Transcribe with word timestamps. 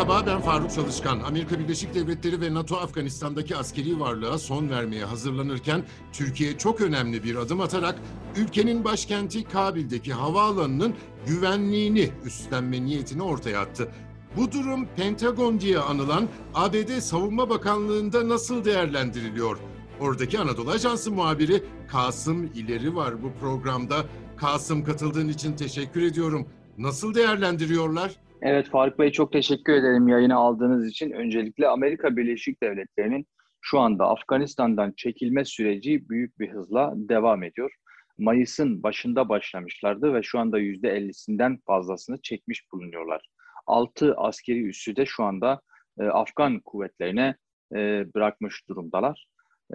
Merhaba 0.00 0.26
ben 0.26 0.40
Faruk 0.40 0.70
Çalışkan. 0.70 1.20
Amerika 1.20 1.58
Birleşik 1.58 1.94
Devletleri 1.94 2.40
ve 2.40 2.54
NATO 2.54 2.76
Afganistan'daki 2.76 3.56
askeri 3.56 4.00
varlığa 4.00 4.38
son 4.38 4.70
vermeye 4.70 5.04
hazırlanırken 5.04 5.84
Türkiye 6.12 6.58
çok 6.58 6.80
önemli 6.80 7.24
bir 7.24 7.36
adım 7.36 7.60
atarak 7.60 7.98
ülkenin 8.36 8.84
başkenti 8.84 9.44
Kabil'deki 9.44 10.12
havaalanının 10.12 10.94
güvenliğini 11.26 12.10
üstlenme 12.24 12.84
niyetini 12.84 13.22
ortaya 13.22 13.60
attı. 13.60 13.88
Bu 14.36 14.52
durum 14.52 14.88
Pentagon 14.96 15.60
diye 15.60 15.78
anılan 15.78 16.28
ABD 16.54 17.00
Savunma 17.00 17.50
Bakanlığı'nda 17.50 18.28
nasıl 18.28 18.64
değerlendiriliyor? 18.64 19.58
Oradaki 20.00 20.38
Anadolu 20.38 20.70
Ajansı 20.70 21.12
muhabiri 21.12 21.64
Kasım 21.88 22.44
İleri 22.44 22.96
var 22.96 23.22
bu 23.22 23.32
programda. 23.40 24.04
Kasım 24.36 24.84
katıldığın 24.84 25.28
için 25.28 25.56
teşekkür 25.56 26.02
ediyorum. 26.02 26.48
Nasıl 26.78 27.14
değerlendiriyorlar? 27.14 28.16
Evet 28.42 28.68
Faruk 28.68 28.98
Bey 28.98 29.12
çok 29.12 29.32
teşekkür 29.32 29.72
ederim 29.72 30.08
yayını 30.08 30.36
aldığınız 30.36 30.88
için. 30.88 31.10
Öncelikle 31.10 31.68
Amerika 31.68 32.16
Birleşik 32.16 32.62
Devletleri'nin 32.62 33.26
şu 33.60 33.78
anda 33.80 34.08
Afganistan'dan 34.08 34.92
çekilme 34.96 35.44
süreci 35.44 36.08
büyük 36.08 36.38
bir 36.38 36.50
hızla 36.50 36.92
devam 36.96 37.42
ediyor. 37.42 37.74
Mayıs'ın 38.18 38.82
başında 38.82 39.28
başlamışlardı 39.28 40.14
ve 40.14 40.22
şu 40.22 40.38
anda 40.38 40.60
%50'sinden 40.60 41.58
fazlasını 41.66 42.22
çekmiş 42.22 42.72
bulunuyorlar. 42.72 43.28
6 43.66 44.14
askeri 44.16 44.68
üssü 44.68 44.96
de 44.96 45.06
şu 45.06 45.24
anda 45.24 45.60
e, 46.00 46.04
Afgan 46.04 46.60
kuvvetlerine 46.60 47.36
e, 47.74 48.06
bırakmış 48.14 48.68
durumdalar. 48.68 49.26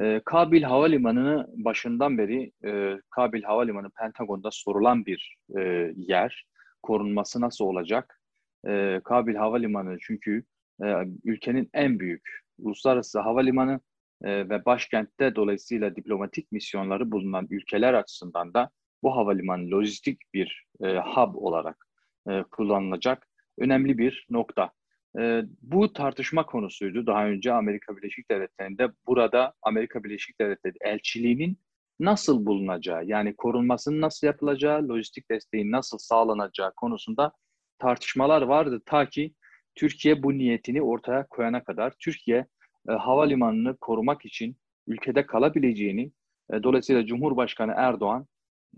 E, 0.02 0.22
Kabil 0.26 0.63
Havalimanı'nı 0.63 1.48
başından 1.55 2.18
beri 2.18 2.52
e, 2.66 2.99
Kabil 3.10 3.43
Havalimanı 3.43 3.90
Pentagon'da 3.99 4.49
sorulan 4.52 5.05
bir 5.05 5.38
e, 5.58 5.93
yer. 5.96 6.46
Korunması 6.84 7.41
nasıl 7.41 7.66
olacak? 7.66 8.20
E, 8.68 9.02
Kabil 9.04 9.35
Havalimanı 9.35 9.98
çünkü 10.02 10.44
e, 10.84 10.85
ülkenin 11.24 11.70
en 11.74 11.99
büyük 11.99 12.40
uluslararası 12.60 13.20
havalimanı 13.20 13.80
e, 14.24 14.49
ve 14.49 14.66
başkentte 14.66 15.35
dolayısıyla 15.35 15.96
diplomatik 15.96 16.52
misyonları 16.52 17.12
bulunan 17.12 17.48
ülkeler 17.49 17.93
açısından 17.93 18.54
da 18.54 18.70
bu 19.04 19.16
havalimanı 19.16 19.71
lojistik 19.71 20.21
bir 20.34 20.66
e, 20.84 20.98
hub 20.98 21.36
olarak 21.36 21.88
e, 22.30 22.43
kullanılacak 22.52 23.27
önemli 23.58 23.98
bir 23.98 24.27
nokta. 24.30 24.71
E, 25.20 25.41
bu 25.62 25.93
tartışma 25.93 26.46
konusuydu 26.46 27.08
daha 27.08 27.27
önce 27.27 27.54
Amerika 27.54 27.98
Birleşik 27.98 28.32
Devletleri'nde. 28.32 28.88
Burada 29.08 29.54
Amerika 29.62 30.04
Birleşik 30.04 30.41
Devletleri 30.41 30.76
elçiliğinin 30.82 31.58
nasıl 31.99 32.46
bulunacağı, 32.46 33.05
yani 33.05 33.36
korunmasının 33.36 34.02
nasıl 34.02 34.27
yapılacağı, 34.27 34.88
lojistik 34.90 35.32
desteğin 35.32 35.71
nasıl 35.71 35.98
sağlanacağı 35.98 36.74
konusunda 36.76 37.32
tartışmalar 37.79 38.41
vardı 38.41 38.81
ta 38.85 39.09
ki 39.09 39.34
Türkiye 39.76 40.23
bu 40.23 40.37
niyetini 40.37 40.81
ortaya 40.81 41.27
koyana 41.27 41.63
kadar 41.63 41.93
Türkiye 41.99 42.45
e, 42.90 42.91
havalimanını 42.91 43.77
korumak 43.77 44.26
için 44.26 44.57
ülkede 44.87 45.26
kalabileceğini 45.26 46.12
e, 46.53 46.63
dolayısıyla 46.63 47.05
Cumhurbaşkanı 47.05 47.73
Erdoğan 47.76 48.27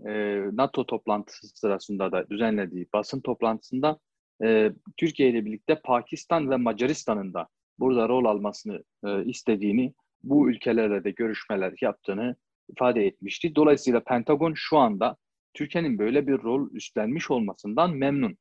e, 0.06 0.42
NATO 0.52 0.86
toplantısı 0.86 1.48
sırasında 1.48 2.12
da 2.12 2.28
düzenlediği 2.30 2.86
basın 2.92 3.20
toplantısında 3.20 3.98
e, 4.44 4.72
Türkiye 4.96 5.30
ile 5.30 5.44
birlikte 5.44 5.80
Pakistan 5.80 6.50
ve 6.50 6.56
Macaristan'ın 6.56 7.34
da 7.34 7.48
burada 7.78 8.08
rol 8.08 8.24
almasını 8.24 8.84
e, 9.06 9.24
istediğini, 9.24 9.94
bu 10.22 10.50
ülkelerle 10.50 11.04
de 11.04 11.10
görüşmeler 11.10 11.74
yaptığını 11.80 12.36
ifade 12.68 13.06
etmişti. 13.06 13.54
Dolayısıyla 13.54 14.00
Pentagon 14.00 14.52
şu 14.56 14.78
anda 14.78 15.16
Türkiye'nin 15.54 15.98
böyle 15.98 16.26
bir 16.26 16.42
rol 16.42 16.70
üstlenmiş 16.70 17.30
olmasından 17.30 17.96
memnun. 17.96 18.36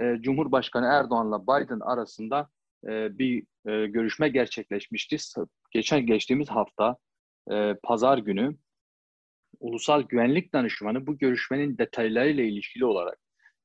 E, 0.00 0.16
Cumhurbaşkanı 0.20 0.86
Erdoğan'la 0.86 1.42
Biden 1.42 1.80
arasında 1.80 2.48
e, 2.84 3.18
bir 3.18 3.42
e, 3.66 3.86
görüşme 3.86 4.28
gerçekleşmişti. 4.28 5.16
Geçen 5.70 6.06
geçtiğimiz 6.06 6.50
hafta 6.50 6.96
e, 7.50 7.74
Pazar 7.82 8.18
günü 8.18 8.56
Ulusal 9.60 10.02
Güvenlik 10.02 10.52
Danışmanı 10.52 11.06
bu 11.06 11.18
görüşmenin 11.18 11.78
detaylarıyla 11.78 12.44
ilişkili 12.44 12.84
olarak 12.84 13.18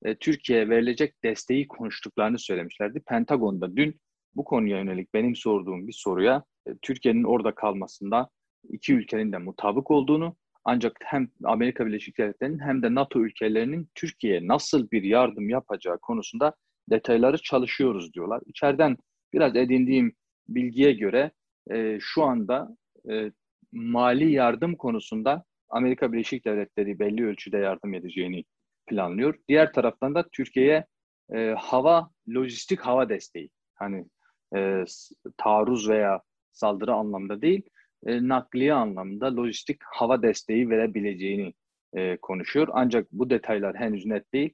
e, 0.04 0.16
Türkiye'ye 0.16 0.70
verilecek 0.70 1.24
desteği 1.24 1.68
konuştuklarını 1.68 2.40
söylemişlerdi. 2.40 3.00
Pentagon'da 3.08 3.76
dün 3.76 4.00
bu 4.36 4.44
konuya 4.44 4.78
yönelik 4.78 5.14
benim 5.14 5.36
sorduğum 5.36 5.88
bir 5.88 5.94
soruya 5.94 6.44
e, 6.68 6.72
Türkiye'nin 6.82 7.24
orada 7.24 7.56
kalmasında 7.56 8.30
iki 8.70 8.94
ülkenin 8.94 9.32
de 9.32 9.38
mutabık 9.38 9.92
olduğunu 9.92 10.36
ancak 10.66 10.98
hem 11.04 11.30
Amerika 11.44 11.86
Birleşik 11.86 12.18
Devletleri'nin 12.18 12.60
hem 12.60 12.84
de 12.84 12.96
NATO 12.96 13.20
ülkelerinin 13.20 13.90
Türkiye'ye 13.96 14.48
nasıl 14.48 14.92
bir 14.92 15.04
yardım 15.04 15.50
yapacağı 15.50 16.00
konusunda 16.00 16.54
detayları 16.90 17.38
çalışıyoruz 17.38 18.14
diyorlar. 18.14 18.42
İçeriden 18.46 18.98
biraz 19.34 19.56
edindiğim 19.56 20.16
bilgiye 20.48 20.94
göre 20.94 21.32
e, 21.72 21.98
şu 22.02 22.24
anda 22.24 22.78
e, 23.12 23.32
mali 23.72 24.32
yardım 24.32 24.76
konusunda 24.76 25.44
Amerika 25.70 26.14
Birleşik 26.14 26.46
Devletleri 26.46 27.00
belli 27.00 27.26
ölçüde 27.26 27.58
yardım 27.58 27.94
edeceğini 27.94 28.44
planlıyor. 28.88 29.36
Diğer 29.48 29.74
taraftan 29.74 30.16
da 30.16 30.26
Türkiye'ye 30.32 30.86
e, 31.34 31.56
hava, 31.58 32.10
lojistik 32.30 32.80
hava 32.80 33.10
desteği. 33.10 33.50
Hani 33.76 34.06
e, 34.56 34.84
taarruz 35.38 35.90
veya 35.90 36.22
saldırı 36.52 36.94
anlamda 36.94 37.42
değil, 37.42 37.62
e, 38.06 38.28
nakliye 38.28 38.74
anlamında 38.74 39.36
lojistik 39.36 39.82
hava 39.84 40.22
desteği 40.22 40.70
verebileceğini 40.70 41.54
e, 41.94 42.18
konuşuyor. 42.18 42.68
Ancak 42.72 43.12
bu 43.12 43.30
detaylar 43.30 43.76
henüz 43.76 44.06
net 44.06 44.34
değil. 44.34 44.54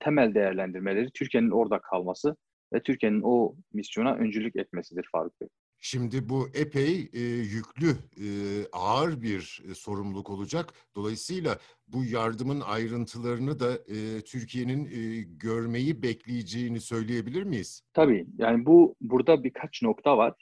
Temel 0.00 0.34
değerlendirmeleri 0.34 1.10
Türkiye'nin 1.10 1.50
orada 1.50 1.78
kalması 1.78 2.36
ve 2.72 2.82
Türkiye'nin 2.82 3.22
o 3.24 3.54
misyona 3.72 4.14
öncülük 4.14 4.56
etmesidir 4.56 5.08
Faruk 5.12 5.40
Bey. 5.40 5.48
Şimdi 5.82 6.28
bu 6.28 6.48
epey 6.54 7.10
e, 7.12 7.20
yüklü, 7.20 7.90
e, 8.16 8.26
ağır 8.72 9.22
bir 9.22 9.62
e, 9.70 9.74
sorumluluk 9.74 10.30
olacak. 10.30 10.74
Dolayısıyla 10.96 11.58
bu 11.88 12.04
yardımın 12.04 12.60
ayrıntılarını 12.60 13.60
da 13.60 13.72
e, 13.74 14.20
Türkiye'nin 14.20 14.84
e, 14.84 15.22
görmeyi 15.22 16.02
bekleyeceğini 16.02 16.80
söyleyebilir 16.80 17.42
miyiz? 17.42 17.82
Tabii. 17.92 18.26
Yani 18.38 18.66
bu 18.66 18.96
burada 19.00 19.44
birkaç 19.44 19.82
nokta 19.82 20.18
var. 20.18 20.34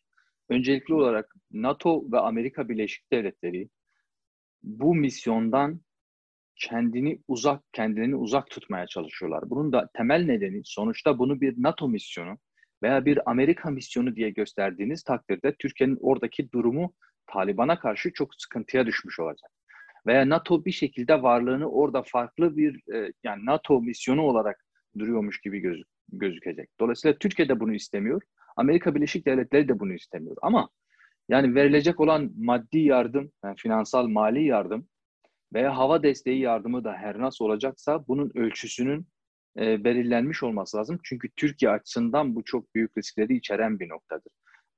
Öncelikli 0.49 0.95
olarak 0.95 1.35
NATO 1.51 2.13
ve 2.13 2.19
Amerika 2.19 2.69
Birleşik 2.69 3.13
Devletleri 3.13 3.69
bu 4.63 4.95
misyondan 4.95 5.81
kendini 6.57 7.23
uzak, 7.29 7.63
kendilerini 7.73 8.17
uzak 8.17 8.51
tutmaya 8.51 8.87
çalışıyorlar. 8.87 9.51
Bunun 9.51 9.73
da 9.73 9.89
temel 9.95 10.25
nedeni 10.25 10.61
sonuçta 10.65 11.19
bunu 11.19 11.41
bir 11.41 11.55
NATO 11.57 11.89
misyonu 11.89 12.39
veya 12.83 13.05
bir 13.05 13.31
Amerika 13.31 13.71
misyonu 13.71 14.17
diye 14.17 14.31
gösterdiğiniz 14.31 15.03
takdirde 15.03 15.55
Türkiye'nin 15.59 15.99
oradaki 16.01 16.53
durumu 16.53 16.95
Taliban'a 17.27 17.79
karşı 17.79 18.13
çok 18.13 18.35
sıkıntıya 18.35 18.87
düşmüş 18.87 19.21
olacak. 19.21 19.51
Veya 20.07 20.29
NATO 20.29 20.65
bir 20.65 20.73
şekilde 20.73 21.23
varlığını 21.23 21.71
orada 21.71 22.03
farklı 22.03 22.57
bir 22.57 22.95
e, 22.95 23.13
yani 23.25 23.47
NATO 23.47 23.81
misyonu 23.81 24.23
olarak 24.23 24.65
duruyormuş 24.99 25.41
gibi 25.41 25.59
göz, 25.61 25.83
gözükecek. 26.13 26.69
Dolayısıyla 26.81 27.19
Türkiye 27.19 27.49
de 27.49 27.61
bunu 27.61 27.75
istemiyor. 27.75 28.23
Amerika 28.59 28.95
Birleşik 28.95 29.27
Devletleri 29.27 29.69
de 29.69 29.81
bunu 29.81 29.95
istemiyor. 29.95 30.37
Ama 30.43 30.69
yani 31.29 31.55
verilecek 31.55 32.01
olan 32.01 32.31
maddi 32.37 32.79
yardım, 32.79 33.33
yani 33.45 33.57
finansal 33.57 34.07
mali 34.07 34.45
yardım 34.45 34.89
veya 35.55 35.77
hava 35.77 36.03
desteği 36.03 36.41
yardımı 36.41 36.85
da 36.85 36.93
her 36.93 37.19
nasıl 37.19 37.45
olacaksa 37.45 38.07
bunun 38.09 38.33
ölçüsünün 38.35 39.07
e, 39.59 39.85
belirlenmiş 39.85 40.43
olması 40.43 40.77
lazım. 40.77 40.99
Çünkü 41.03 41.29
Türkiye 41.37 41.71
açısından 41.71 42.35
bu 42.35 42.45
çok 42.45 42.75
büyük 42.75 42.99
riskleri 42.99 43.37
içeren 43.37 43.81
bir 43.81 43.89
noktadır. 43.89 44.33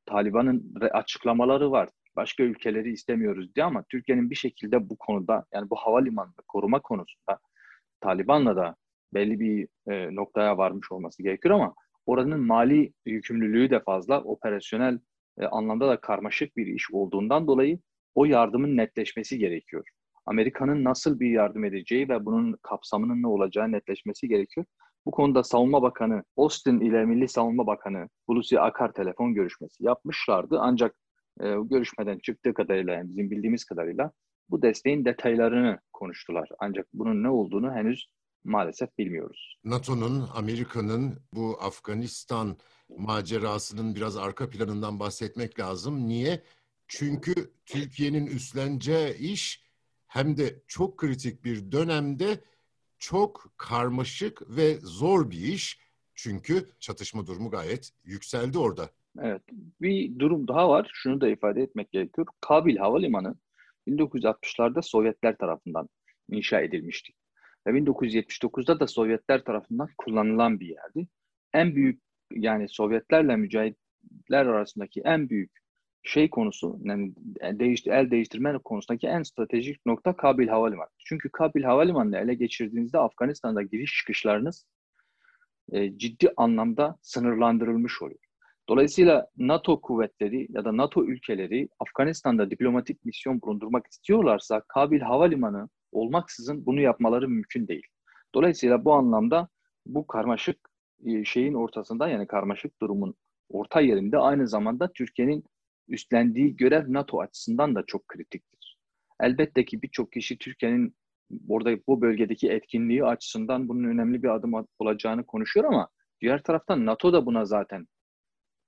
Taliban'ın 0.06 0.74
açıklamaları 0.92 1.70
var. 1.70 1.88
Başka 2.16 2.42
ülkeleri 2.42 2.92
istemiyoruz 2.92 3.54
diye 3.54 3.64
ama 3.64 3.84
Türkiye'nin 3.88 4.30
bir 4.30 4.34
şekilde 4.34 4.90
bu 4.90 4.96
konuda 4.96 5.44
yani 5.54 5.70
bu 5.70 5.76
havalimanını 5.76 6.42
koruma 6.48 6.80
konusunda 6.80 7.38
Taliban'la 8.00 8.56
da 8.56 8.76
belli 9.14 9.40
bir 9.40 9.68
e, 9.92 10.14
noktaya 10.14 10.58
varmış 10.58 10.92
olması 10.92 11.22
gerekiyor 11.22 11.54
ama 11.54 11.74
oranın 12.10 12.40
mali 12.40 12.92
yükümlülüğü 13.06 13.70
de 13.70 13.80
fazla, 13.80 14.22
operasyonel 14.22 14.98
e, 15.38 15.46
anlamda 15.46 15.88
da 15.88 16.00
karmaşık 16.00 16.56
bir 16.56 16.66
iş 16.66 16.90
olduğundan 16.90 17.46
dolayı 17.46 17.78
o 18.14 18.24
yardımın 18.24 18.76
netleşmesi 18.76 19.38
gerekiyor. 19.38 19.88
Amerika'nın 20.26 20.84
nasıl 20.84 21.20
bir 21.20 21.30
yardım 21.30 21.64
edeceği 21.64 22.08
ve 22.08 22.24
bunun 22.24 22.56
kapsamının 22.62 23.22
ne 23.22 23.26
olacağı 23.26 23.72
netleşmesi 23.72 24.28
gerekiyor. 24.28 24.66
Bu 25.06 25.10
konuda 25.10 25.42
Savunma 25.42 25.82
Bakanı 25.82 26.24
Austin 26.36 26.80
ile 26.80 27.04
Milli 27.04 27.28
Savunma 27.28 27.66
Bakanı 27.66 28.08
Hulusi 28.26 28.60
Akar 28.60 28.92
telefon 28.92 29.34
görüşmesi 29.34 29.84
yapmışlardı. 29.84 30.58
Ancak 30.60 30.94
e, 31.40 31.54
görüşmeden 31.70 32.18
çıktığı 32.18 32.54
kadarıyla 32.54 32.92
yani 32.92 33.08
bizim 33.08 33.30
bildiğimiz 33.30 33.64
kadarıyla 33.64 34.12
bu 34.50 34.62
desteğin 34.62 35.04
detaylarını 35.04 35.78
konuştular. 35.92 36.48
Ancak 36.58 36.86
bunun 36.92 37.22
ne 37.22 37.28
olduğunu 37.28 37.72
henüz 37.72 38.06
maalesef 38.44 38.98
bilmiyoruz. 38.98 39.56
NATO'nun, 39.64 40.28
Amerika'nın 40.34 41.20
bu 41.34 41.58
Afganistan 41.60 42.56
macerasının 42.98 43.94
biraz 43.94 44.16
arka 44.16 44.50
planından 44.50 45.00
bahsetmek 45.00 45.60
lazım. 45.60 46.08
Niye? 46.08 46.42
Çünkü 46.88 47.32
Türkiye'nin 47.66 48.26
üstleneceği 48.26 49.14
iş 49.18 49.62
hem 50.06 50.36
de 50.36 50.62
çok 50.66 50.98
kritik 50.98 51.44
bir 51.44 51.72
dönemde 51.72 52.40
çok 52.98 53.52
karmaşık 53.56 54.56
ve 54.56 54.76
zor 54.82 55.30
bir 55.30 55.40
iş. 55.40 55.78
Çünkü 56.14 56.68
çatışma 56.80 57.26
durumu 57.26 57.50
gayet 57.50 57.90
yükseldi 58.04 58.58
orada. 58.58 58.90
Evet. 59.18 59.42
Bir 59.80 60.18
durum 60.18 60.48
daha 60.48 60.68
var. 60.68 60.90
Şunu 60.94 61.20
da 61.20 61.28
ifade 61.28 61.62
etmek 61.62 61.92
gerekiyor. 61.92 62.26
Kabil 62.40 62.76
Havalimanı 62.76 63.34
1960'larda 63.88 64.82
Sovyetler 64.82 65.38
tarafından 65.38 65.88
inşa 66.30 66.60
edilmişti. 66.60 67.12
Ve 67.66 67.70
1979'da 67.70 68.80
da 68.80 68.86
Sovyetler 68.86 69.44
tarafından 69.44 69.88
kullanılan 69.98 70.60
bir 70.60 70.66
yerdi. 70.66 71.08
En 71.52 71.74
büyük 71.76 72.02
yani 72.32 72.68
Sovyetlerle 72.68 73.36
mücahitler 73.36 74.46
arasındaki 74.46 75.00
en 75.04 75.28
büyük 75.28 75.50
şey 76.02 76.30
konusu, 76.30 76.78
yani 76.82 77.12
değişti, 77.42 77.90
el 77.90 78.10
değiştirme 78.10 78.58
konusundaki 78.58 79.06
en 79.06 79.22
stratejik 79.22 79.86
nokta 79.86 80.16
Kabil 80.16 80.48
Havalimanı. 80.48 80.88
Çünkü 80.98 81.28
Kabil 81.28 81.62
Havalimanı'nı 81.62 82.18
ele 82.18 82.34
geçirdiğinizde 82.34 82.98
Afganistan'da 82.98 83.62
giriş 83.62 83.96
çıkışlarınız 83.98 84.66
e, 85.72 85.98
ciddi 85.98 86.28
anlamda 86.36 86.98
sınırlandırılmış 87.02 88.02
oluyor. 88.02 88.18
Dolayısıyla 88.68 89.26
NATO 89.36 89.80
kuvvetleri 89.80 90.46
ya 90.50 90.64
da 90.64 90.76
NATO 90.76 91.04
ülkeleri 91.04 91.68
Afganistan'da 91.78 92.50
diplomatik 92.50 93.04
misyon 93.04 93.42
bulundurmak 93.42 93.86
istiyorlarsa 93.86 94.62
Kabil 94.68 95.00
Havalimanı 95.00 95.68
olmaksızın 95.92 96.66
bunu 96.66 96.80
yapmaları 96.80 97.28
mümkün 97.28 97.68
değil. 97.68 97.86
Dolayısıyla 98.34 98.84
bu 98.84 98.94
anlamda 98.94 99.48
bu 99.86 100.06
karmaşık 100.06 100.70
e, 101.06 101.24
şeyin 101.24 101.54
ortasında 101.54 102.08
yani 102.08 102.26
karmaşık 102.26 102.80
durumun 102.80 103.14
orta 103.48 103.80
yerinde 103.80 104.18
aynı 104.18 104.48
zamanda 104.48 104.92
Türkiye'nin 104.92 105.44
üstlendiği 105.88 106.56
görev 106.56 106.92
NATO 106.92 107.20
açısından 107.20 107.74
da 107.74 107.82
çok 107.86 108.08
kritiktir. 108.08 108.78
Elbette 109.20 109.64
ki 109.64 109.82
birçok 109.82 110.12
kişi 110.12 110.38
Türkiye'nin 110.38 110.94
burada 111.30 111.78
bu 111.88 112.00
bölgedeki 112.00 112.50
etkinliği 112.50 113.04
açısından 113.04 113.68
bunun 113.68 113.84
önemli 113.84 114.22
bir 114.22 114.28
adım 114.28 114.52
olacağını 114.78 115.26
konuşuyor 115.26 115.66
ama 115.66 115.88
diğer 116.20 116.42
taraftan 116.42 116.86
NATO 116.86 117.12
da 117.12 117.26
buna 117.26 117.44
zaten 117.44 117.86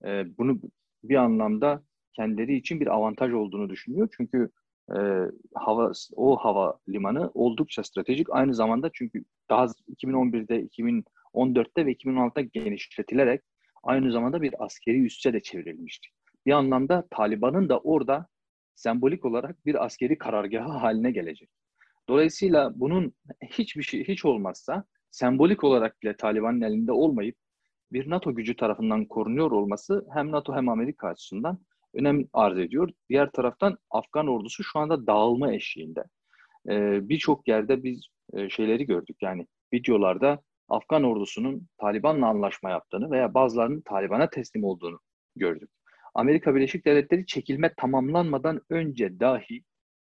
e, 0.05 0.39
bunu 0.39 0.61
bir 1.05 1.17
anlamda 1.17 1.83
kendileri 2.13 2.57
için 2.57 2.81
bir 2.81 2.87
avantaj 2.87 3.33
olduğunu 3.33 3.71
düşünüyor. 3.71 4.09
Çünkü 4.17 4.51
e, 4.91 4.99
hava 5.55 5.93
o 6.17 6.37
hava 6.37 6.79
limanı 6.89 7.31
oldukça 7.35 7.83
stratejik. 7.83 8.27
Aynı 8.31 8.55
zamanda 8.55 8.91
çünkü 8.95 9.25
daha 9.51 9.65
2011'de, 9.65 10.63
2014'te 10.63 11.87
ve 11.87 11.93
2016'da 11.93 12.41
genişletilerek 12.41 13.43
aynı 13.83 14.13
zamanda 14.13 14.43
bir 14.43 14.65
askeri 14.65 15.05
üsse 15.05 15.33
de 15.33 15.41
çevrilmişti. 15.41 16.09
Bir 16.47 16.53
anlamda 16.53 17.07
Taliban'ın 17.11 17.69
da 17.69 17.79
orada 17.79 18.27
sembolik 18.75 19.25
olarak 19.25 19.67
bir 19.67 19.85
askeri 19.85 20.19
karargahı 20.19 20.69
haline 20.69 21.11
gelecek. 21.11 21.49
Dolayısıyla 22.09 22.73
bunun 22.81 23.15
hiçbir 23.51 23.83
şey 23.83 24.09
hiç 24.09 24.25
olmazsa 24.25 24.85
sembolik 25.11 25.65
olarak 25.65 26.03
bile 26.03 26.17
Taliban'ın 26.17 26.61
elinde 26.61 26.93
olmayıp 26.93 27.37
bir 27.93 28.11
NATO 28.11 28.35
gücü 28.35 28.57
tarafından 28.57 29.05
korunuyor 29.05 29.51
olması 29.51 30.07
hem 30.15 30.33
NATO 30.33 30.55
hem 30.55 30.69
Amerika 30.69 31.09
açısından 31.09 31.59
önem 31.95 32.25
arz 32.33 32.59
ediyor. 32.59 32.91
Diğer 33.09 33.31
taraftan 33.31 33.79
Afgan 33.91 34.27
ordusu 34.27 34.65
şu 34.65 34.79
anda 34.79 35.07
dağılma 35.07 35.53
eşiğinde. 35.53 36.05
Ee, 36.69 37.09
Birçok 37.09 37.49
yerde 37.49 37.83
biz 37.83 38.07
e, 38.33 38.49
şeyleri 38.51 38.87
gördük 38.87 39.17
yani 39.23 39.47
videolarda 39.73 40.43
Afgan 40.69 41.05
ordusunun 41.05 41.69
Taliban'la 41.79 42.27
anlaşma 42.27 42.71
yaptığını 42.71 43.11
veya 43.11 43.35
bazılarının 43.35 43.81
Taliban'a 43.81 44.31
teslim 44.31 44.65
olduğunu 44.65 44.99
gördük. 45.37 45.71
Amerika 46.15 46.55
Birleşik 46.55 46.87
Devletleri 46.87 47.27
çekilme 47.27 47.75
tamamlanmadan 47.77 48.61
önce 48.71 49.21
dahi 49.21 49.63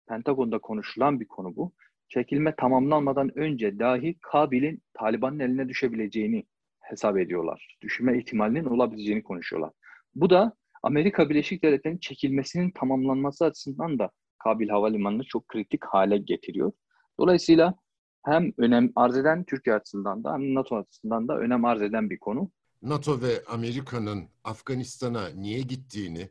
Pentagon'da 0.09 0.59
konuşulan 0.59 1.21
bir 1.21 1.29
konu 1.29 1.57
bu. 1.57 1.73
Çekilme 2.09 2.55
tamamlanmadan 2.57 3.39
önce 3.39 3.79
dahi 3.79 4.19
Kabil'in 4.21 4.83
Taliban'ın 4.95 5.39
eline 5.39 5.69
düşebileceğini 5.69 6.45
hesap 6.81 7.19
ediyorlar. 7.19 7.77
Düşme 7.83 8.19
ihtimalinin 8.19 8.65
olabileceğini 8.65 9.23
konuşuyorlar. 9.23 9.71
Bu 10.15 10.31
da 10.31 10.53
Amerika 10.85 11.31
Birleşik 11.31 11.63
Devletleri'nin 11.63 11.99
çekilmesinin 11.99 12.71
tamamlanması 12.71 13.45
açısından 13.45 13.99
da 13.99 14.11
Kabil 14.39 14.69
Havalimanı'nı 14.69 15.25
çok 15.25 15.49
kritik 15.49 15.85
hale 15.85 16.19
getiriyor. 16.19 16.73
Dolayısıyla 17.19 17.75
hem 18.25 18.53
önem 18.59 18.93
arz 18.97 19.17
eden 19.17 19.45
Türkiye 19.45 19.77
açısından 19.77 20.25
da 20.25 20.33
hem 20.35 20.55
NATO 20.55 20.77
açısından 20.77 21.29
da 21.29 21.39
önem 21.39 21.65
arz 21.65 21.83
eden 21.83 22.11
bir 22.11 22.19
konu. 22.19 22.51
NATO 22.83 23.23
ve 23.23 23.43
Amerika'nın 23.49 24.25
Afganistan'a 24.45 25.29
niye 25.29 25.61
gittiğini, 25.61 26.29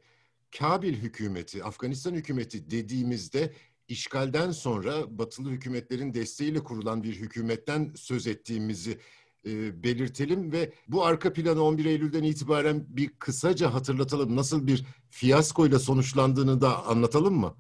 Kabil 0.60 0.94
hükümeti, 0.94 1.64
Afganistan 1.64 2.14
hükümeti 2.14 2.72
dediğimizde 2.72 3.54
işgalden 3.88 4.52
sonra 4.52 5.18
batılı 5.18 5.50
hükümetlerin 5.50 6.14
desteğiyle 6.14 6.64
kurulan 6.64 7.04
bir 7.04 7.16
hükümetten 7.16 7.92
söz 7.96 8.28
ettiğimizi 8.28 8.98
e, 9.46 9.84
belirtelim 9.84 10.52
ve 10.52 10.72
bu 10.88 11.06
arka 11.06 11.34
planı 11.34 11.64
11 11.64 11.86
Eylül'den 11.86 12.24
itibaren 12.24 12.86
bir 12.88 13.10
kısaca 13.20 13.74
hatırlatalım. 13.74 14.36
Nasıl 14.36 14.68
bir 14.68 14.86
fiyaskoyla 15.10 15.80
sonuçlandığını 15.80 16.62
da 16.62 16.86
anlatalım 16.86 17.34
mı? 17.34 17.56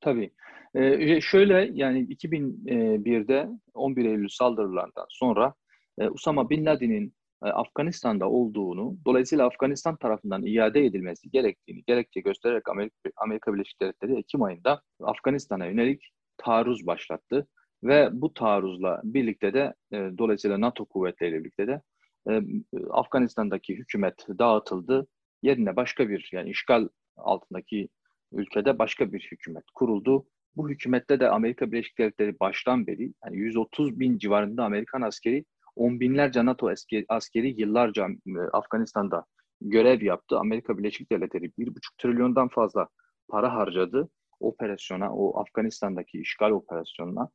Tabii. 0.00 0.30
Ee, 0.74 1.20
şöyle 1.20 1.70
yani 1.72 2.06
2001'de 2.06 3.48
11 3.74 4.04
Eylül 4.04 4.28
saldırılarından 4.28 5.06
sonra 5.08 5.54
e, 5.98 6.08
Usama 6.08 6.50
Bin 6.50 6.66
Laden'in 6.66 7.14
e, 7.44 7.48
Afganistan'da 7.48 8.28
olduğunu, 8.30 8.96
dolayısıyla 9.06 9.46
Afganistan 9.46 9.96
tarafından 9.96 10.46
iade 10.46 10.84
edilmesi 10.84 11.30
gerektiğini 11.30 11.84
gerekçe 11.86 12.20
göstererek 12.20 12.68
Amerika, 12.68 13.10
Amerika 13.16 13.54
Birleşik 13.54 13.80
Devletleri 13.80 14.18
Ekim 14.18 14.42
ayında 14.42 14.82
Afganistan'a 15.00 15.66
yönelik 15.66 16.10
taarruz 16.36 16.86
başlattı. 16.86 17.46
Ve 17.82 18.08
bu 18.12 18.34
taarruzla 18.34 19.00
birlikte 19.04 19.54
de 19.54 19.74
e, 19.92 19.96
dolayısıyla 20.18 20.60
NATO 20.60 20.84
kuvvetleriyle 20.84 21.40
birlikte 21.40 21.66
de 21.66 21.82
e, 22.30 22.42
Afganistan'daki 22.90 23.76
hükümet 23.76 24.26
dağıtıldı. 24.38 25.06
Yerine 25.42 25.76
başka 25.76 26.08
bir 26.08 26.28
yani 26.32 26.50
işgal 26.50 26.88
altındaki 27.16 27.88
ülkede 28.32 28.78
başka 28.78 29.12
bir 29.12 29.28
hükümet 29.32 29.64
kuruldu. 29.74 30.26
Bu 30.56 30.70
hükümette 30.70 31.20
de 31.20 31.28
Amerika 31.28 31.72
Birleşik 31.72 31.98
Devletleri 31.98 32.40
baştan 32.40 32.86
beri 32.86 33.12
yani 33.24 33.36
130 33.36 34.00
bin 34.00 34.18
civarında 34.18 34.64
Amerikan 34.64 35.02
askeri, 35.02 35.44
on 35.76 36.00
binlerce 36.00 36.44
NATO 36.44 36.68
askeri, 36.68 37.04
askeri 37.08 37.60
yıllarca 37.60 38.08
e, 38.26 38.40
Afganistan'da 38.52 39.24
görev 39.60 40.02
yaptı. 40.02 40.38
Amerika 40.38 40.78
Birleşik 40.78 41.12
Devletleri 41.12 41.52
bir 41.58 41.74
buçuk 41.74 41.98
trilyondan 41.98 42.48
fazla 42.48 42.88
para 43.28 43.54
harcadı 43.54 44.08
operasyona, 44.40 45.14
o 45.16 45.40
Afganistan'daki 45.40 46.20
işgal 46.20 46.50
operasyonuna. 46.50 47.30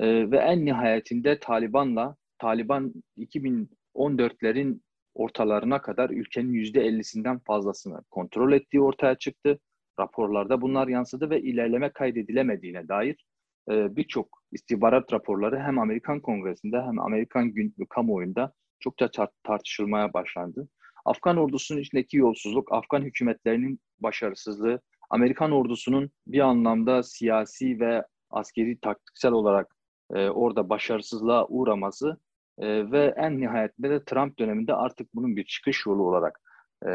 Ee, 0.00 0.30
ve 0.30 0.36
en 0.38 0.64
nihayetinde 0.64 1.38
Taliban'la 1.40 2.16
Taliban 2.38 2.92
2014'lerin 3.18 4.80
ortalarına 5.14 5.82
kadar 5.82 6.10
ülkenin 6.10 6.52
%50'sinden 6.52 7.40
fazlasını 7.44 8.02
kontrol 8.10 8.52
ettiği 8.52 8.80
ortaya 8.80 9.14
çıktı. 9.14 9.58
Raporlarda 10.00 10.60
bunlar 10.60 10.88
yansıdı 10.88 11.30
ve 11.30 11.42
ilerleme 11.42 11.92
kaydedilemediğine 11.92 12.88
dair 12.88 13.24
e, 13.70 13.96
birçok 13.96 14.28
istihbarat 14.52 15.12
raporları 15.12 15.58
hem 15.58 15.78
Amerikan 15.78 16.20
Kongresi'nde 16.20 16.82
hem 16.82 17.00
Amerikan 17.00 17.48
gün, 17.52 17.74
kamuoyunda 17.90 18.52
çokça 18.80 19.10
tartışılmaya 19.44 20.12
başlandı. 20.12 20.68
Afgan 21.04 21.36
ordusunun 21.36 21.80
içindeki 21.80 22.16
yolsuzluk, 22.16 22.72
Afgan 22.72 23.02
hükümetlerinin 23.02 23.80
başarısızlığı, 23.98 24.80
Amerikan 25.10 25.52
ordusunun 25.52 26.10
bir 26.26 26.40
anlamda 26.40 27.02
siyasi 27.02 27.80
ve 27.80 28.04
askeri 28.30 28.80
taktiksel 28.80 29.32
olarak 29.32 29.79
e, 30.14 30.28
orada 30.28 30.68
başarısızlığa 30.68 31.46
uğraması 31.46 32.16
e, 32.58 32.90
ve 32.90 33.14
en 33.16 33.40
nihayetinde 33.40 33.90
de 33.90 34.04
Trump 34.04 34.38
döneminde 34.38 34.74
artık 34.74 35.14
bunun 35.14 35.36
bir 35.36 35.44
çıkış 35.44 35.86
yolu 35.86 36.02
olarak 36.02 36.40
e, 36.86 36.90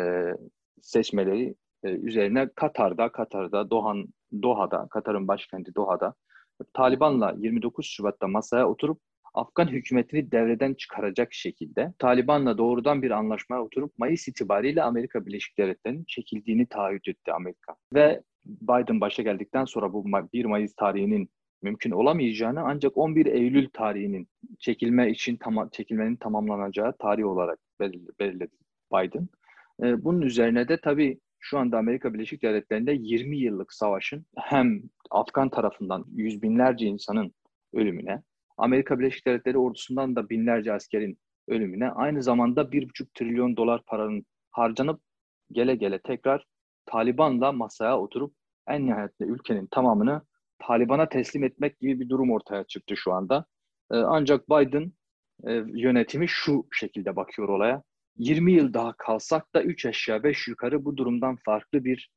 seçmeleri 0.82 1.56
e, 1.84 1.90
üzerine 1.90 2.50
Katar'da, 2.56 3.12
Katar'da, 3.12 3.70
Dohan, 3.70 4.06
Doha'da, 4.42 4.88
Katar'ın 4.90 5.28
başkenti 5.28 5.76
Doha'da 5.76 6.14
Taliban'la 6.74 7.36
29 7.38 7.86
Şubat'ta 7.86 8.28
masaya 8.28 8.70
oturup 8.70 9.02
Afgan 9.34 9.68
hükümetini 9.68 10.32
devreden 10.32 10.74
çıkaracak 10.74 11.34
şekilde 11.34 11.94
Taliban'la 12.00 12.58
doğrudan 12.58 13.02
bir 13.02 13.12
anlaşmaya 13.12 13.64
oturup 13.64 13.98
Mayıs 13.98 14.28
itibariyle 14.28 14.84
Amerika 14.84 15.26
Birleşik 15.26 15.58
Devletleri'nin 15.58 16.04
çekildiğini 16.08 16.66
taahhüt 16.66 17.08
etti 17.08 17.34
Amerika. 17.34 17.76
Ve 17.94 18.22
Biden 18.46 19.02
başa 19.02 19.24
geldikten 19.24 19.66
sonra 19.66 19.94
bu 19.94 20.06
1 20.34 20.46
Mayıs 20.46 20.76
tarihinin 20.76 21.30
mümkün 21.66 21.92
olamayacağını 21.92 22.62
ancak 22.62 22.98
11 22.98 23.26
Eylül 23.26 23.70
tarihinin 23.74 24.28
çekilme 24.60 25.10
için 25.12 25.36
tam, 25.36 25.70
çekilmenin 25.70 26.16
tamamlanacağı 26.16 26.98
tarih 26.98 27.26
olarak 27.26 27.60
belirledi 28.20 28.52
Biden. 28.94 29.28
E, 29.84 30.04
bunun 30.04 30.22
üzerine 30.22 30.68
de 30.68 30.78
tabii 30.82 31.20
şu 31.40 31.58
anda 31.58 31.78
Amerika 31.78 32.14
Birleşik 32.14 32.44
Devletleri'nde 32.44 32.94
20 32.94 33.38
yıllık 33.38 33.74
savaşın 33.74 34.26
hem 34.38 34.82
Afgan 35.12 35.50
tarafından 35.50 36.06
yüz 36.16 36.42
binlerce 36.42 36.86
insanın 36.86 37.34
ölümüne, 37.74 38.24
Amerika 38.58 39.00
Birleşik 39.00 39.28
Devletleri 39.28 39.58
ordusundan 39.58 40.16
da 40.16 40.30
binlerce 40.30 40.74
askerin 40.74 41.18
ölümüne, 41.48 41.90
aynı 41.90 42.24
zamanda 42.24 42.62
1,5 42.62 43.08
trilyon 43.14 43.58
dolar 43.58 43.82
paranın 43.88 44.26
harcanıp 44.52 45.02
gele 45.52 45.76
gele 45.76 46.00
tekrar 46.00 46.46
Taliban'la 46.86 47.52
masaya 47.52 48.00
oturup 48.00 48.34
en 48.68 48.86
nihayetinde 48.86 49.30
ülkenin 49.30 49.68
tamamını 49.68 50.22
Taliban'a 50.60 51.10
teslim 51.10 51.44
etmek 51.44 51.80
gibi 51.80 52.00
bir 52.00 52.10
durum 52.10 52.32
ortaya 52.32 52.64
çıktı 52.64 52.98
şu 52.98 53.14
anda. 53.14 53.46
Ee, 53.92 53.96
ancak 53.96 54.50
Biden 54.50 54.92
e, 55.48 55.54
yönetimi 55.68 56.28
şu 56.28 56.68
şekilde 56.72 57.16
bakıyor 57.16 57.50
olaya. 57.50 57.84
20 58.18 58.52
yıl 58.52 58.74
daha 58.74 58.94
kalsak 58.98 59.54
da 59.56 59.64
3 59.64 59.86
aşağı 59.86 60.24
5 60.24 60.48
yukarı 60.48 60.86
bu 60.86 60.98
durumdan 60.98 61.38
farklı 61.46 61.86
bir 61.86 62.10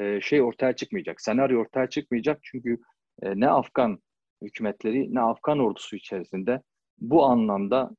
e, 0.00 0.20
şey 0.20 0.42
ortaya 0.42 0.76
çıkmayacak. 0.76 1.20
Senaryo 1.20 1.60
ortaya 1.60 1.88
çıkmayacak 1.88 2.40
çünkü 2.42 2.78
e, 3.22 3.40
ne 3.40 3.50
Afgan 3.50 3.98
hükümetleri 4.42 5.14
ne 5.14 5.20
Afgan 5.20 5.58
ordusu 5.58 5.96
içerisinde 5.96 6.62
bu 6.98 7.24
anlamda 7.24 7.90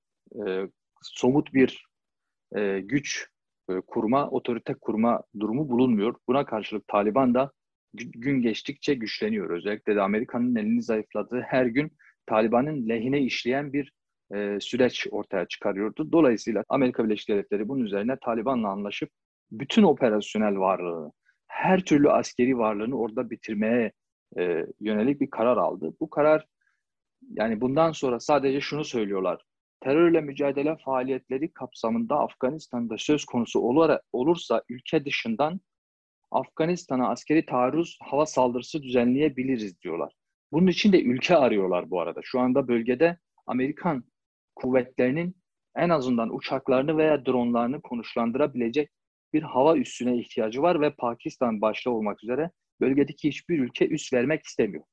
e, 0.47 0.61
somut 1.01 1.53
bir 1.53 1.85
e, 2.55 2.79
güç 2.79 3.27
e, 3.69 3.81
kurma, 3.87 4.29
otorite 4.29 4.73
kurma 4.73 5.23
durumu 5.39 5.69
bulunmuyor. 5.69 6.15
Buna 6.27 6.45
karşılık 6.45 6.87
Taliban 6.87 7.33
da 7.33 7.51
gün 7.95 8.41
geçtikçe 8.41 8.93
güçleniyor. 8.93 9.49
Özellikle 9.49 9.95
de 9.95 10.01
Amerika'nın 10.01 10.55
elini 10.55 10.83
zayıfladığı 10.83 11.41
her 11.41 11.65
gün 11.65 11.91
Taliban'ın 12.25 12.89
lehine 12.89 13.21
işleyen 13.21 13.73
bir 13.73 13.91
e, 14.35 14.59
süreç 14.59 15.07
ortaya 15.11 15.45
çıkarıyordu. 15.45 16.11
Dolayısıyla 16.11 16.63
Amerika 16.69 17.05
Birleşik 17.05 17.29
Devletleri 17.29 17.67
bunun 17.67 17.83
üzerine 17.83 18.17
Taliban'la 18.21 18.69
anlaşıp 18.69 19.09
bütün 19.51 19.83
operasyonel 19.83 20.59
varlığını, 20.59 21.11
her 21.47 21.79
türlü 21.79 22.09
askeri 22.09 22.57
varlığını 22.57 22.97
orada 22.97 23.29
bitirmeye 23.29 23.91
e, 24.37 24.65
yönelik 24.79 25.21
bir 25.21 25.29
karar 25.29 25.57
aldı. 25.57 25.93
Bu 25.99 26.09
karar 26.09 26.45
yani 27.29 27.61
bundan 27.61 27.91
sonra 27.91 28.19
sadece 28.19 28.61
şunu 28.61 28.85
söylüyorlar. 28.85 29.41
Terörle 29.81 30.21
mücadele 30.21 30.77
faaliyetleri 30.85 31.53
kapsamında 31.53 32.19
Afganistan'da 32.19 32.97
söz 32.97 33.25
konusu 33.25 33.59
olur, 33.59 33.89
olursa 34.13 34.63
ülke 34.69 35.05
dışından 35.05 35.59
Afganistan'a 36.35 37.09
askeri 37.09 37.45
taarruz 37.45 37.97
hava 38.01 38.25
saldırısı 38.25 38.83
düzenleyebiliriz 38.83 39.81
diyorlar. 39.81 40.13
Bunun 40.51 40.67
için 40.67 40.93
de 40.93 41.01
ülke 41.01 41.35
arıyorlar 41.35 41.89
bu 41.89 42.01
arada. 42.01 42.19
Şu 42.23 42.39
anda 42.39 42.67
bölgede 42.67 43.17
Amerikan 43.45 44.03
kuvvetlerinin 44.55 45.35
en 45.75 45.89
azından 45.89 46.35
uçaklarını 46.35 46.97
veya 46.97 47.25
dronlarını 47.25 47.81
konuşlandırabilecek 47.81 48.89
bir 49.33 49.41
hava 49.41 49.77
üssüne 49.77 50.17
ihtiyacı 50.17 50.61
var 50.61 50.81
ve 50.81 50.89
Pakistan 50.89 51.61
başta 51.61 51.89
olmak 51.89 52.23
üzere 52.23 52.51
bölgedeki 52.81 53.27
hiçbir 53.27 53.59
ülke 53.59 53.87
üs 53.87 54.13
vermek 54.13 54.45
istemiyor. 54.45 54.83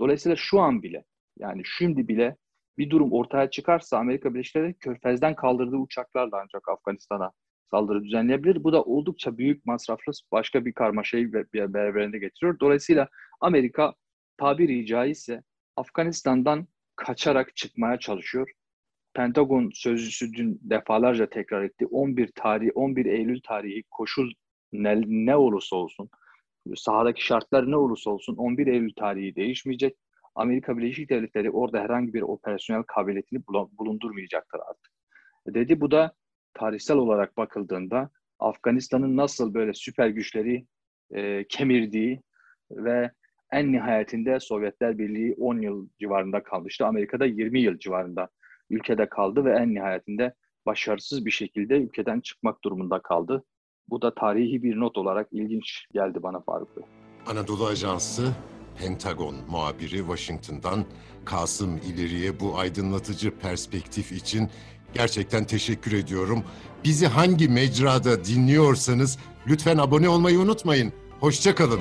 Dolayısıyla 0.00 0.36
şu 0.36 0.60
an 0.60 0.82
bile 0.82 1.04
yani 1.38 1.62
şimdi 1.64 2.08
bile 2.08 2.36
bir 2.78 2.90
durum 2.90 3.12
ortaya 3.12 3.50
çıkarsa 3.50 3.98
Amerika 3.98 4.34
Birleşik 4.34 4.56
Devletleri 4.56 4.78
Körfez'den 4.78 5.34
kaldırdığı 5.34 5.76
uçaklarla 5.76 6.40
ancak 6.42 6.68
Afganistan'a 6.68 7.32
saldırı 7.70 8.04
düzenleyebilir. 8.04 8.64
Bu 8.64 8.72
da 8.72 8.82
oldukça 8.82 9.38
büyük 9.38 9.66
masraflı 9.66 10.12
başka 10.32 10.64
bir 10.64 10.72
karmaşayı 10.72 11.32
beraberinde 11.54 12.18
getiriyor. 12.18 12.60
Dolayısıyla 12.60 13.08
Amerika 13.40 13.94
tabiri 14.36 14.86
caizse 14.86 15.42
Afganistan'dan 15.76 16.66
kaçarak 16.96 17.56
çıkmaya 17.56 17.98
çalışıyor. 17.98 18.50
Pentagon 19.14 19.70
sözcüsü 19.74 20.32
dün 20.32 20.60
defalarca 20.62 21.30
tekrar 21.30 21.62
etti. 21.62 21.86
11 21.86 22.30
tarih 22.34 22.70
11 22.74 23.06
Eylül 23.06 23.40
tarihi 23.40 23.82
koşul 23.90 24.30
ne, 24.72 25.02
ne 25.06 25.36
olursa 25.36 25.76
olsun 25.76 26.10
sahadaki 26.76 27.26
şartlar 27.26 27.70
ne 27.70 27.76
olursa 27.76 28.10
olsun 28.10 28.36
11 28.36 28.66
Eylül 28.66 28.94
tarihi 28.94 29.36
değişmeyecek. 29.36 29.96
Amerika 30.34 30.78
Birleşik 30.78 31.10
Devletleri 31.10 31.50
orada 31.50 31.80
herhangi 31.80 32.14
bir 32.14 32.22
operasyonel 32.22 32.82
kabiliyetini 32.82 33.46
bulundurmayacaktır 33.46 34.60
artık. 34.68 34.92
Dedi 35.46 35.80
bu 35.80 35.90
da 35.90 36.14
tarihsel 36.54 36.96
olarak 36.96 37.36
bakıldığında 37.36 38.10
Afganistan'ın 38.38 39.16
nasıl 39.16 39.54
böyle 39.54 39.74
süper 39.74 40.08
güçleri 40.08 40.66
e, 41.14 41.44
kemirdiği 41.48 42.22
ve 42.70 43.10
en 43.52 43.72
nihayetinde 43.72 44.40
Sovyetler 44.40 44.98
Birliği 44.98 45.34
10 45.38 45.60
yıl 45.60 45.88
civarında 46.00 46.42
kalmıştı. 46.42 46.86
Amerika'da 46.86 47.24
20 47.24 47.60
yıl 47.60 47.78
civarında 47.78 48.28
ülkede 48.70 49.08
kaldı 49.08 49.44
ve 49.44 49.52
en 49.52 49.74
nihayetinde 49.74 50.34
başarısız 50.66 51.26
bir 51.26 51.30
şekilde 51.30 51.74
ülkeden 51.74 52.20
çıkmak 52.20 52.64
durumunda 52.64 53.02
kaldı. 53.02 53.44
Bu 53.88 54.02
da 54.02 54.14
tarihi 54.14 54.62
bir 54.62 54.80
not 54.80 54.98
olarak 54.98 55.28
ilginç 55.32 55.86
geldi 55.92 56.22
bana 56.22 56.40
Faruk 56.40 56.76
Bey. 56.76 56.84
Anadolu 57.26 57.66
Ajansı 57.66 58.34
Pentagon 58.78 59.34
muhabiri 59.50 59.98
Washington'dan 59.98 60.84
Kasım 61.24 61.76
İleri'ye 61.76 62.40
bu 62.40 62.58
aydınlatıcı 62.58 63.38
perspektif 63.38 64.12
için 64.12 64.48
gerçekten 64.94 65.44
teşekkür 65.44 65.92
ediyorum. 65.92 66.44
Bizi 66.84 67.06
hangi 67.06 67.48
mecrada 67.48 68.24
dinliyorsanız 68.24 69.18
lütfen 69.46 69.78
abone 69.78 70.08
olmayı 70.08 70.38
unutmayın. 70.38 70.92
Hoşçakalın. 71.20 71.80